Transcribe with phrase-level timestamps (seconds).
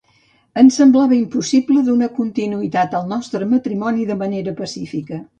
[0.59, 5.21] Ens semblava impossible donar continuïtat al nostre matrimoni de manera pacífica.